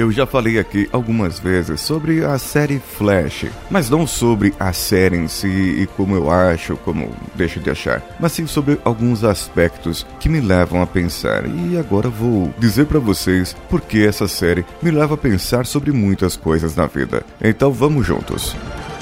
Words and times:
Eu 0.00 0.10
já 0.10 0.24
falei 0.24 0.58
aqui 0.58 0.88
algumas 0.92 1.38
vezes 1.38 1.78
sobre 1.78 2.24
a 2.24 2.38
série 2.38 2.78
Flash, 2.78 3.44
mas 3.70 3.90
não 3.90 4.06
sobre 4.06 4.54
a 4.58 4.72
série 4.72 5.18
em 5.18 5.28
si 5.28 5.46
e 5.46 5.86
como 5.94 6.14
eu 6.14 6.30
acho, 6.30 6.74
como 6.76 7.14
deixo 7.34 7.60
de 7.60 7.68
achar, 7.68 8.02
mas 8.18 8.32
sim 8.32 8.46
sobre 8.46 8.80
alguns 8.82 9.24
aspectos 9.24 10.06
que 10.18 10.26
me 10.26 10.40
levam 10.40 10.80
a 10.80 10.86
pensar. 10.86 11.44
E 11.46 11.76
agora 11.76 12.08
vou 12.08 12.50
dizer 12.58 12.86
para 12.86 12.98
vocês 12.98 13.54
por 13.68 13.82
que 13.82 14.02
essa 14.02 14.26
série 14.26 14.64
me 14.80 14.90
leva 14.90 15.16
a 15.16 15.18
pensar 15.18 15.66
sobre 15.66 15.92
muitas 15.92 16.34
coisas 16.34 16.74
na 16.74 16.86
vida. 16.86 17.22
Então 17.38 17.70
vamos 17.70 18.06
juntos. 18.06 18.56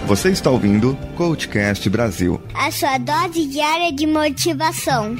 Você 0.09 0.30
está 0.30 0.51
ouvindo 0.51 0.99
Coachcast 1.17 1.89
Brasil. 1.89 2.43
A 2.53 2.73
sua 2.73 2.99
dose 2.99 3.46
diária 3.46 3.93
de 3.93 4.05
motivação. 4.05 5.15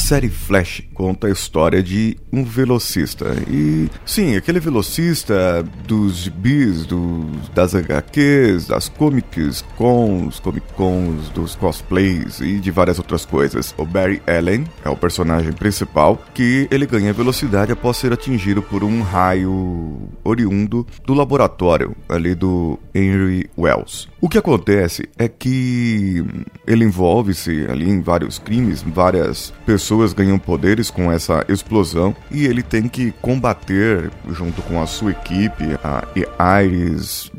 Série 0.00 0.28
Flash 0.28 0.82
conta 0.94 1.28
a 1.28 1.30
história 1.30 1.82
de 1.82 2.16
um 2.32 2.42
velocista. 2.42 3.36
E 3.48 3.88
sim, 4.04 4.34
aquele 4.34 4.58
velocista 4.58 5.62
dos 5.86 6.26
bis, 6.28 6.86
do, 6.86 7.26
das 7.54 7.74
HQs, 7.74 8.66
das 8.66 8.88
comics 8.88 9.62
cons, 9.76 10.40
comic 10.40 10.66
cons, 10.74 11.28
dos 11.30 11.54
cosplays 11.54 12.40
e 12.40 12.58
de 12.58 12.70
várias 12.70 12.98
outras 12.98 13.24
coisas. 13.24 13.74
O 13.76 13.84
Barry 13.84 14.22
Allen 14.26 14.64
é 14.84 14.88
o 14.88 14.96
personagem 14.96 15.52
principal, 15.52 16.20
que 16.34 16.66
ele 16.70 16.86
ganha 16.86 17.12
velocidade 17.12 17.70
após 17.70 17.96
ser 17.98 18.12
atingido 18.12 18.62
por 18.62 18.82
um 18.82 19.02
raio 19.02 20.08
oriundo 20.24 20.86
do 21.04 21.14
laboratório 21.14 21.94
ali 22.08 22.34
do 22.34 22.78
Henry 22.94 23.48
Wells. 23.56 24.08
O 24.20 24.28
que 24.28 24.38
acontece 24.38 25.08
é 25.18 25.28
que 25.28 26.24
ele 26.66 26.84
envolve-se 26.84 27.66
ali 27.68 27.88
em 27.88 28.00
vários 28.00 28.38
crimes, 28.38 28.82
várias 28.82 29.52
pessoas 29.66 29.89
ganham 30.14 30.38
poderes 30.38 30.90
com 30.90 31.10
essa 31.10 31.44
explosão 31.48 32.14
e 32.30 32.46
ele 32.46 32.62
tem 32.62 32.88
que 32.88 33.12
combater 33.20 34.10
junto 34.30 34.62
com 34.62 34.80
a 34.80 34.86
sua 34.86 35.10
equipe, 35.10 35.64
a 36.38 36.62
Iris 36.62 37.30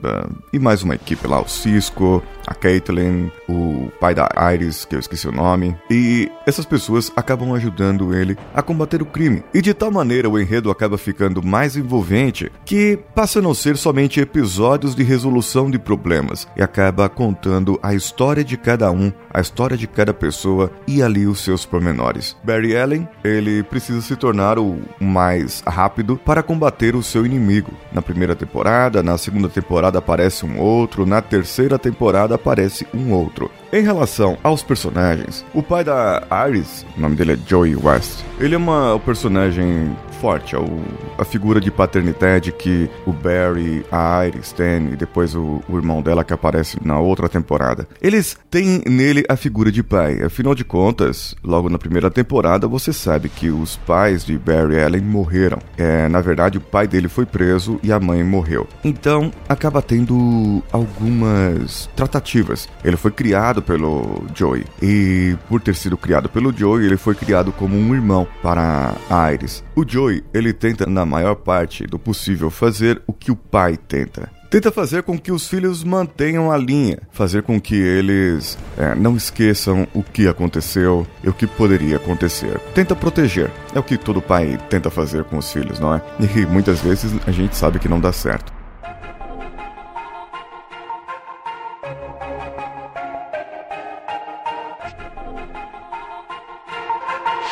e 0.52 0.60
mais 0.60 0.84
uma 0.84 0.96
equipe 0.96 1.28
lá, 1.28 1.42
o 1.42 1.48
Cisco, 1.48 2.22
a 2.46 2.54
Caitlyn, 2.54 3.32
o 3.48 3.90
pai 4.00 4.14
da 4.14 4.30
Iris, 4.54 4.86
que 4.86 4.96
eu 4.96 5.00
esqueci 5.00 5.28
o 5.28 5.32
nome, 5.32 5.76
e 5.90 6.30
essas 6.46 6.66
pessoas 6.66 7.12
acabam 7.16 7.54
ajudando 7.54 8.14
ele 8.14 8.38
a 8.54 8.62
combater 8.62 9.02
o 9.02 9.06
crime. 9.06 9.44
E 9.54 9.62
de 9.62 9.74
tal 9.74 9.92
maneira 9.92 10.30
o 10.30 10.40
enredo 10.40 10.70
acaba 10.70 10.98
ficando 10.98 11.42
mais 11.42 11.76
envolvente 11.76 12.52
que 12.66 13.00
passa 13.16 13.40
a 13.40 13.42
não 13.42 13.54
ser 13.54 13.78
somente 13.78 14.20
episódios 14.20 14.96
de 14.96 15.04
resolução 15.04 15.70
de 15.70 15.80
problemas 15.80 16.48
e 16.56 16.62
acaba 16.62 17.08
contando 17.10 17.80
a 17.82 17.94
história 17.94 18.44
de 18.44 18.58
cada 18.58 18.92
um, 18.92 19.12
a 19.34 19.42
história 19.42 19.78
de 19.78 19.88
cada 19.88 20.14
pessoa 20.14 20.72
e 20.88 21.02
ali 21.02 21.26
os 21.26 21.40
seus 21.40 21.66
pormenores. 21.66 22.36
Barry 22.44 22.78
Allen, 22.78 23.08
ele 23.24 23.64
precisa 23.64 24.02
se 24.02 24.16
tornar 24.16 24.60
o 24.60 24.80
mais 25.00 25.64
rápido 25.66 26.18
para 26.18 26.44
combater 26.44 26.96
o 26.96 27.04
seu 27.04 27.26
inimigo. 27.26 27.72
Na 27.92 28.02
primeira 28.02 28.36
temporada, 28.36 29.02
na 29.02 29.18
segunda 29.18 29.50
temporada 29.50 30.00
aparece 30.00 30.46
um 30.46 30.60
outro, 30.60 31.06
na 31.06 31.22
terceira 31.22 31.80
temporada 31.80 32.36
aparece 32.36 32.88
um 32.94 33.12
outro. 33.12 33.50
Em 33.74 33.84
relação 33.84 34.38
aos 34.44 34.62
personagens, 34.62 35.46
o 35.54 35.64
pai 35.64 35.82
da 35.82 36.22
Iris, 36.50 36.86
o 36.98 37.00
nome 37.00 37.16
dele 37.16 37.34
é 37.34 37.38
Joey 37.48 37.74
West, 37.74 38.20
ele 38.38 38.54
é 38.54 38.58
uma, 38.58 38.96
o 38.96 39.00
personagem 39.00 39.96
forte, 40.22 40.56
é 40.56 40.60
o, 40.60 40.82
a 41.18 41.24
figura 41.26 41.60
de 41.60 41.72
paternidade 41.72 42.52
que 42.52 42.88
o 43.08 43.12
Barry, 43.12 43.84
a 43.92 44.28
Iris 44.28 44.52
tem 44.52 44.90
e 44.90 44.96
depois 44.96 45.34
o, 45.36 45.62
o, 45.68 45.78
irmão 45.78 46.02
dela 46.02 46.24
que 46.24 46.34
aparece 46.34 46.78
na 46.84 47.00
outra 47.00 47.28
temporada. 47.28 47.88
Eles 48.00 48.38
têm 48.50 48.84
nele 48.86 49.24
a 49.28 49.36
figura 49.36 49.72
de 49.72 49.82
pai. 49.82 50.22
Afinal 50.22 50.54
de 50.54 50.64
contas, 50.64 51.34
logo 51.44 51.70
na 51.70 51.80
primeira 51.80 52.12
temporada 52.12 52.68
você 52.68 52.94
sabe 52.94 53.30
que 53.30 53.50
os 53.50 53.78
pais 53.78 54.24
de 54.24 54.38
Barry 54.38 54.80
Allen 54.84 55.02
morreram. 55.02 55.60
É, 55.76 56.08
na 56.08 56.22
verdade, 56.22 56.60
o 56.60 56.62
pai 56.62 56.88
dele 56.88 57.08
foi 57.08 57.26
preso 57.26 57.80
e 57.82 57.92
a 57.92 58.00
mãe 58.00 58.24
morreu. 58.24 58.68
Então 58.84 59.32
acaba 59.50 59.82
tendo 59.82 60.62
algumas 60.72 61.90
tratativas. 61.96 62.70
Ele 62.84 62.98
foi 62.98 63.12
criado 63.12 63.61
pelo 63.62 64.24
Joey 64.36 64.66
e 64.82 65.36
por 65.48 65.62
ter 65.62 65.76
sido 65.76 65.98
criado 65.98 66.30
pelo 66.30 66.56
Joey, 66.56 66.86
ele 66.86 66.98
foi 66.98 67.16
criado 67.16 67.52
como 67.52 67.78
um 67.78 67.94
irmão 67.94 68.28
para 68.42 68.96
Iris. 69.34 69.64
O 69.76 69.88
Joey, 69.88 70.24
ele 70.34 70.54
tenta 70.54 70.86
na 70.86 71.06
maior 71.06 71.36
parte 71.36 71.86
do 71.86 72.00
possível 72.00 72.50
fazer 72.50 73.02
o 73.08 73.14
que 73.14 73.32
o 73.32 73.36
pai 73.36 73.78
tenta. 73.78 74.30
Tenta 74.52 74.70
fazer 74.70 75.04
com 75.04 75.18
que 75.18 75.32
os 75.32 75.48
filhos 75.48 75.82
mantenham 75.82 76.52
a 76.52 76.58
linha, 76.58 77.00
fazer 77.10 77.42
com 77.42 77.60
que 77.60 77.74
eles 77.74 78.58
é, 78.78 78.94
não 78.96 79.16
esqueçam 79.16 79.88
o 79.94 80.04
que 80.04 80.28
aconteceu 80.28 81.08
e 81.24 81.30
o 81.30 81.34
que 81.34 81.48
poderia 81.48 81.96
acontecer. 81.96 82.60
Tenta 82.76 82.94
proteger. 82.94 83.50
É 83.74 83.80
o 83.80 83.84
que 83.84 83.98
todo 83.98 84.22
pai 84.22 84.60
tenta 84.70 84.90
fazer 84.90 85.24
com 85.24 85.38
os 85.38 85.54
filhos, 85.54 85.80
não 85.80 85.96
é? 85.96 86.02
E 86.36 86.46
muitas 86.46 86.82
vezes 86.82 87.14
a 87.26 87.32
gente 87.32 87.56
sabe 87.56 87.80
que 87.80 87.88
não 87.88 88.00
dá 88.00 88.12
certo. 88.12 88.61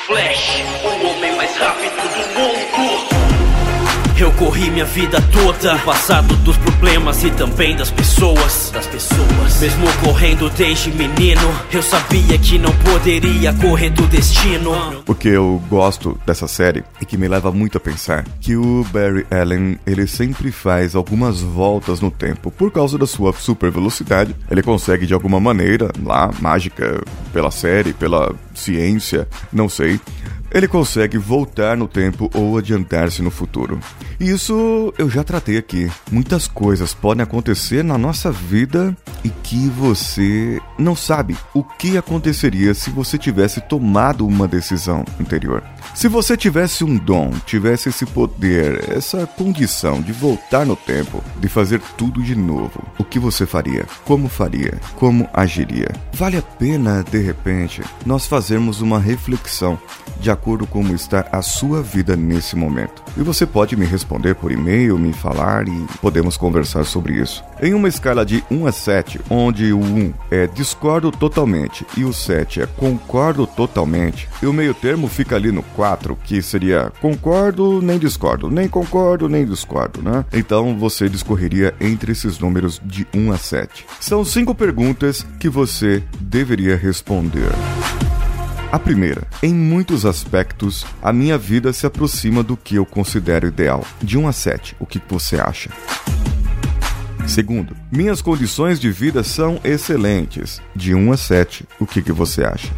Flash, 0.09 0.64
o 0.84 1.08
homem 1.08 1.36
mais 1.36 1.56
rápido 1.58 1.94
do 1.94 2.40
mundo. 2.40 3.09
Eu 4.19 4.34
corri 4.34 4.69
minha 4.69 4.84
vida 4.84 5.22
toda, 5.31 5.78
passado 5.80 6.35
dos 6.44 6.57
problemas 6.57 7.24
e 7.24 7.31
também 7.31 7.74
das 7.74 7.90
pessoas, 7.90 8.69
das 8.69 8.85
pessoas. 8.85 9.62
Mesmo 9.62 9.85
correndo 10.03 10.50
desde 10.50 10.91
menino, 10.91 11.41
eu 11.72 11.81
sabia 11.81 12.38
que 12.38 12.59
não 12.59 12.69
poderia 12.79 13.53
correr 13.53 13.90
do 13.91 14.06
destino. 14.08 14.74
O 15.08 15.16
que 15.16 15.29
eu 15.29 15.62
gosto 15.69 16.19
dessa 16.25 16.50
série 16.50 16.84
e 17.00 17.06
que 17.06 17.18
me 17.18 17.29
leva 17.29 17.50
muito 17.50 17.78
a 17.78 17.79
pensar 17.79 18.25
que 18.41 18.58
o 18.58 18.85
Barry 18.91 19.25
Allen, 19.31 19.79
ele 19.88 20.06
sempre 20.06 20.52
faz 20.52 20.97
algumas 20.97 21.40
voltas 21.40 22.02
no 22.02 22.12
tempo 22.12 22.52
por 22.52 22.72
causa 22.72 22.97
da 22.97 23.08
sua 23.08 23.31
super 23.31 23.72
velocidade. 23.72 24.35
Ele 24.52 24.62
consegue 24.62 25.06
de 25.06 25.13
alguma 25.13 25.40
maneira, 25.40 25.94
lá, 26.03 26.29
mágica, 26.41 27.02
pela 27.31 27.52
série, 27.52 27.94
pela 27.94 28.35
ciência, 28.53 29.25
não 29.53 29.69
sei, 29.69 29.97
ele 30.52 30.68
consegue 30.68 31.18
voltar 31.18 31.78
no 31.78 31.88
tempo 31.88 32.30
ou 32.34 32.58
adiantar-se 32.58 33.22
no 33.22 33.32
futuro. 33.32 33.80
Isso 34.20 34.94
eu 34.98 35.10
já 35.10 35.24
tratei 35.24 35.58
aqui. 35.58 35.90
Muitas 36.12 36.48
coisas 36.48 36.94
podem 36.94 37.24
acontecer 37.24 37.84
na 37.84 37.98
nossa 37.98 38.32
vida 38.32 38.96
e 39.24 39.30
que 39.30 39.68
você 39.70 40.59
não 40.78 40.96
sabe 40.96 41.38
o 41.54 41.64
que 41.64 41.98
aconteceria 41.98 42.74
se 42.74 42.90
você 42.90 43.18
tivesse 43.18 43.62
tomado 43.62 44.26
uma 44.26 44.48
decisão 44.48 45.06
anterior. 45.20 45.64
Se 45.94 46.08
você 46.08 46.38
tivesse 46.38 46.84
um 46.84 46.98
dom, 46.98 47.32
tivesse 47.46 47.90
esse 47.90 48.06
poder, 48.06 48.90
essa 48.90 49.26
condição 49.26 50.02
de 50.02 50.12
voltar 50.12 50.66
no 50.66 50.76
tempo, 50.76 51.24
de 51.40 51.48
fazer 51.48 51.82
tudo 51.98 52.22
de 52.22 52.36
novo, 52.36 52.84
o 52.98 53.04
que 53.04 53.20
você 53.20 53.46
faria? 53.46 53.86
Como 54.06 54.30
faria? 54.30 54.80
Como 54.96 55.30
agiria? 55.34 55.90
Vale 56.14 56.38
a 56.38 56.42
pena, 56.42 57.04
de 57.04 57.20
repente, 57.20 57.82
nós 58.06 58.28
fazermos 58.28 58.82
uma 58.82 59.00
reflexão 59.00 59.80
de 60.19 60.31
acordo 60.31 60.66
com 60.66 60.80
como 60.80 60.96
está 60.96 61.28
a 61.30 61.41
sua 61.41 61.81
vida 61.81 62.16
nesse 62.16 62.56
momento. 62.56 63.03
E 63.18 63.22
você 63.22 63.46
pode 63.46 63.75
me 63.75 63.85
responder 63.85 64.34
por 64.34 64.50
e-mail, 64.50 64.97
me 64.97 65.12
falar 65.12 65.68
e 65.68 65.88
podemos 66.00 66.38
conversar 66.38 66.85
sobre 66.85 67.16
isso. 67.16 67.44
Em 67.62 67.74
uma 67.74 67.90
escala 67.90 68.25
de 68.25 68.41
1 68.50 68.66
a 68.66 68.72
7, 68.72 69.19
onde 69.29 69.74
o 69.74 69.79
1 69.79 70.13
é 70.31 70.47
discordo 70.47 71.12
totalmente 71.12 71.85
e 71.97 72.06
o 72.06 72.13
7 72.13 72.62
é 72.62 72.66
concordo 72.66 73.46
totalmente, 73.46 74.29
e 74.41 74.46
o 74.46 74.53
meio 74.53 74.74
termo 74.74 75.09
fica 75.09 75.35
ali 75.35 75.52
no 75.52 75.62
4, 75.62 76.18
que 76.24 76.41
seria 76.41 76.94
concordo 77.02 77.81
nem 77.81 78.00
discordo, 78.00 78.50
nem 78.50 78.70
concordo 78.70 79.28
nem 79.28 79.46
discordo, 79.46 80.02
né? 80.02 80.23
Então 80.32 80.78
você 80.78 81.09
discorreria 81.09 81.76
entre 81.82 82.14
esses 82.14 82.40
números 82.40 82.82
de 82.85 83.05
1 83.14 83.34
a 83.34 83.38
7. 83.38 83.85
São 83.99 84.23
cinco 84.23 84.55
perguntas 84.55 85.28
que 85.38 85.49
você 85.49 86.02
deveria 86.22 86.78
responder. 86.78 87.52
A 88.72 88.78
primeira, 88.78 89.24
em 89.42 89.52
muitos 89.52 90.06
aspectos, 90.06 90.86
a 91.02 91.12
minha 91.12 91.40
vida 91.40 91.74
se 91.74 91.88
aproxima 91.88 92.44
do 92.44 92.56
que 92.56 92.76
eu 92.76 92.86
considero 92.86 93.48
ideal. 93.48 93.84
De 94.00 94.16
1 94.16 94.28
a 94.28 94.32
7, 94.32 94.76
o 94.80 94.86
que 94.86 95.02
você 95.10 95.38
acha? 95.42 95.72
Segundo, 97.28 97.76
minhas 97.92 98.22
condições 98.22 98.80
de 98.80 98.92
vida 98.92 99.24
são 99.24 99.60
excelentes. 99.64 100.62
De 100.76 100.94
1 100.94 101.12
a 101.12 101.18
7, 101.18 101.66
o 101.80 101.88
que, 101.88 102.00
que 102.04 102.12
você 102.12 102.44
acha? 102.44 102.72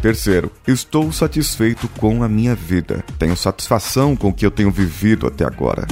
Terceiro, 0.00 0.50
estou 0.66 1.12
satisfeito 1.12 1.86
com 1.98 2.22
a 2.22 2.28
minha 2.28 2.54
vida. 2.54 3.04
Tenho 3.18 3.36
satisfação 3.36 4.16
com 4.16 4.28
o 4.28 4.32
que 4.32 4.46
eu 4.46 4.50
tenho 4.50 4.70
vivido 4.70 5.26
até 5.26 5.44
agora. 5.44 5.86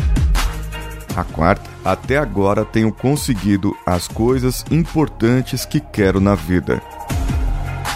A 1.14 1.24
quarta, 1.24 1.68
até 1.84 2.16
agora 2.16 2.64
tenho 2.64 2.90
conseguido 2.90 3.76
as 3.84 4.08
coisas 4.08 4.64
importantes 4.70 5.66
que 5.66 5.78
quero 5.78 6.20
na 6.20 6.34
vida. 6.34 6.80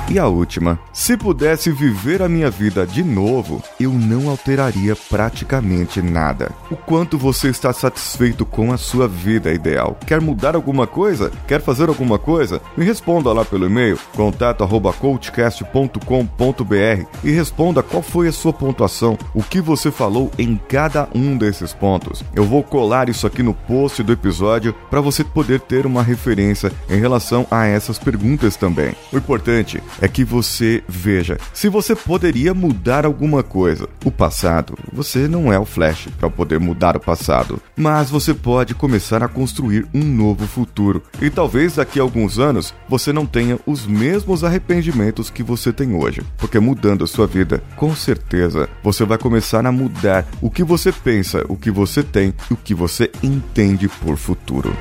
E 0.08 0.20
a 0.20 0.28
última: 0.28 0.78
se 0.92 1.16
pudesse 1.16 1.72
viver 1.72 2.22
a 2.22 2.28
minha 2.28 2.48
vida 2.48 2.86
de 2.86 3.02
novo, 3.02 3.60
eu 3.78 3.92
não 3.92 4.30
alteraria 4.30 4.94
praticamente 4.94 6.00
nada. 6.00 6.52
O 6.70 6.76
quanto 6.76 7.18
você 7.18 7.48
está 7.48 7.72
satisfeito 7.72 8.46
com 8.46 8.72
a 8.72 8.76
sua 8.76 9.08
vida 9.08 9.52
ideal? 9.52 9.98
Quer 10.06 10.20
mudar 10.20 10.54
alguma 10.54 10.86
coisa? 10.86 11.32
Quer 11.48 11.60
fazer 11.60 11.88
alguma 11.88 12.20
coisa? 12.20 12.62
Me 12.76 12.84
responda 12.84 13.32
lá 13.32 13.44
pelo 13.44 13.66
e-mail 13.66 13.98
contato@coachcast.com.br 14.14 17.06
e 17.24 17.32
responda 17.32 17.82
qual 17.82 18.02
foi 18.02 18.28
a 18.28 18.32
sua 18.32 18.52
pontuação, 18.52 19.18
o 19.34 19.42
que 19.42 19.60
você 19.60 19.90
falou 19.90 20.30
em 20.38 20.56
cada 20.68 21.08
um 21.14 21.36
desses 21.36 21.72
pontos. 21.72 22.22
Eu 22.32 22.44
vou 22.44 22.62
colar 22.62 23.08
isso 23.08 23.26
aqui 23.26 23.42
no 23.42 23.54
post 23.54 24.04
do 24.04 24.12
episódio 24.12 24.72
para 24.88 25.00
você 25.00 25.24
poder 25.24 25.58
ter 25.60 25.84
uma 25.84 26.04
referência 26.04 26.70
em 26.88 27.00
relação 27.00 27.44
a 27.50 27.66
essas 27.66 27.98
perguntas 27.98 28.54
também. 28.54 28.94
O 29.12 29.16
importante 29.16 29.82
é 30.00 30.08
que 30.08 30.24
você 30.24 30.82
veja 30.88 31.38
se 31.52 31.68
você 31.68 31.94
poderia 31.94 32.54
mudar 32.54 33.04
alguma 33.04 33.42
coisa. 33.42 33.88
O 34.04 34.10
passado, 34.10 34.76
você 34.92 35.28
não 35.28 35.52
é 35.52 35.58
o 35.58 35.64
Flash 35.64 36.08
para 36.18 36.30
poder 36.30 36.60
mudar 36.60 36.96
o 36.96 37.00
passado, 37.00 37.60
mas 37.76 38.10
você 38.10 38.34
pode 38.34 38.74
começar 38.74 39.22
a 39.22 39.28
construir 39.28 39.86
um 39.94 40.04
novo 40.04 40.46
futuro. 40.46 41.02
E 41.20 41.30
talvez 41.30 41.76
daqui 41.76 41.98
a 41.98 42.02
alguns 42.02 42.38
anos 42.38 42.74
você 42.88 43.12
não 43.12 43.26
tenha 43.26 43.58
os 43.66 43.86
mesmos 43.86 44.44
arrependimentos 44.44 45.30
que 45.30 45.42
você 45.42 45.72
tem 45.72 45.94
hoje, 45.94 46.22
porque 46.36 46.58
mudando 46.58 47.04
a 47.04 47.06
sua 47.06 47.26
vida, 47.26 47.62
com 47.76 47.94
certeza 47.94 48.68
você 48.82 49.04
vai 49.04 49.18
começar 49.18 49.64
a 49.66 49.72
mudar 49.72 50.26
o 50.40 50.50
que 50.50 50.64
você 50.64 50.92
pensa, 50.92 51.44
o 51.48 51.56
que 51.56 51.70
você 51.70 52.02
tem 52.02 52.34
e 52.50 52.54
o 52.54 52.56
que 52.56 52.74
você 52.74 53.10
entende 53.22 53.88
por 53.88 54.16
futuro. 54.16 54.74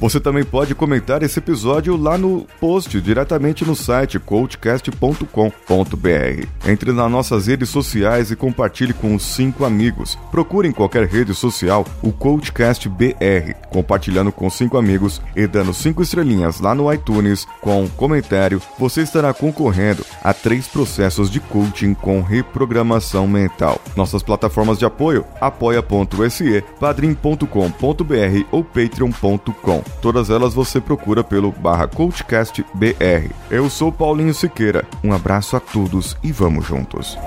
Você 0.00 0.20
também 0.20 0.44
pode 0.44 0.76
comentar 0.76 1.24
esse 1.24 1.40
episódio 1.40 1.96
lá 1.96 2.16
no 2.16 2.46
post, 2.60 3.00
diretamente 3.00 3.64
no 3.64 3.74
site 3.74 4.20
coachcast.com.br. 4.20 6.68
Entre 6.68 6.92
nas 6.92 7.10
nossas 7.10 7.48
redes 7.48 7.68
sociais 7.68 8.30
e 8.30 8.36
compartilhe 8.36 8.92
com 8.92 9.16
os 9.16 9.24
cinco 9.24 9.64
amigos. 9.64 10.16
Procure 10.30 10.68
em 10.68 10.72
qualquer 10.72 11.04
rede 11.06 11.34
social 11.34 11.84
o 12.00 12.12
Coachcast 12.12 12.88
BR, 12.88 13.54
compartilhando 13.70 14.30
com 14.30 14.48
cinco 14.48 14.78
amigos 14.78 15.20
e 15.34 15.48
dando 15.48 15.74
cinco 15.74 16.00
estrelinhas 16.00 16.60
lá 16.60 16.76
no 16.76 16.92
iTunes 16.92 17.44
com 17.60 17.88
comentário. 17.88 18.62
Você 18.78 19.02
estará 19.02 19.34
concorrendo 19.34 20.06
a 20.22 20.32
três 20.32 20.68
processos 20.68 21.28
de 21.28 21.40
coaching 21.40 21.94
com 21.94 22.22
reprogramação 22.22 23.26
mental. 23.26 23.80
Nossas 23.96 24.22
plataformas 24.22 24.78
de 24.78 24.84
apoio: 24.84 25.24
apoia.se, 25.40 26.62
padrim.com.br 26.78 28.46
ou 28.52 28.62
patreon.com. 28.62 29.87
Todas 30.00 30.30
elas 30.30 30.54
você 30.54 30.80
procura 30.80 31.24
pelo 31.24 31.52
barra 31.52 31.88
CoachCastBR. 31.88 33.30
Eu 33.50 33.68
sou 33.68 33.90
Paulinho 33.90 34.34
Siqueira. 34.34 34.84
Um 35.02 35.12
abraço 35.12 35.56
a 35.56 35.60
todos 35.60 36.16
e 36.22 36.30
vamos 36.32 36.66
juntos. 36.66 37.18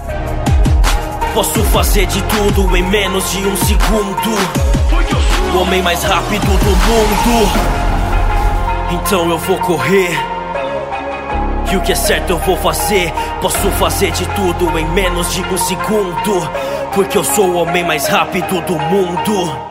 Posso 1.34 1.64
fazer 1.66 2.06
de 2.08 2.22
tudo 2.24 2.76
em 2.76 2.84
menos 2.84 3.32
de 3.32 3.48
um 3.48 3.56
segundo. 3.56 4.32
O 5.54 5.60
homem 5.60 5.82
mais 5.82 6.04
rápido 6.04 6.46
do 6.46 6.70
mundo. 6.76 7.50
Então 8.92 9.30
eu 9.30 9.38
vou 9.38 9.58
correr. 9.60 10.12
E 11.72 11.78
o 11.78 11.82
que 11.82 11.94
é 11.94 11.96
certo 11.96 12.32
eu 12.32 12.38
vou 12.40 12.58
fazer. 12.58 13.14
Posso 13.42 13.72
fazer 13.72 14.12
de 14.12 14.26
tudo 14.36 14.78
em 14.78 14.86
menos 14.90 15.34
de 15.34 15.42
um 15.42 15.58
segundo. 15.58 16.50
Porque 16.94 17.18
eu 17.18 17.24
sou 17.24 17.52
o 17.52 17.56
homem 17.56 17.86
mais 17.86 18.08
rápido 18.08 18.60
do 18.66 18.78
mundo. 18.78 19.71